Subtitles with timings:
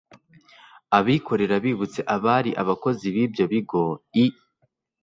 [0.97, 3.83] abikorera bibutse abari abakozi b'ibyo bigo
[4.23, 4.25] i